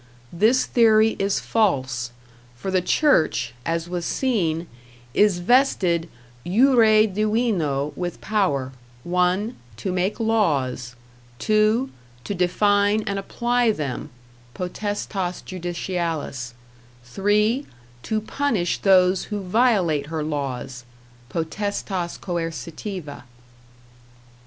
[0.33, 2.09] This theory is false;
[2.55, 4.65] for the Church, as was seen,
[5.13, 6.09] is vested
[6.43, 8.71] #Jure divino# with power,
[9.03, 10.95] (1) to make laws;
[11.37, 11.91] (2)
[12.23, 14.09] to define and apply them
[14.55, 16.53] #(potestas judicialis)#;
[17.03, 17.67] (3)
[18.01, 20.83] to punish those who violate her laws
[21.29, 23.21] #(potestas coercitiva)#.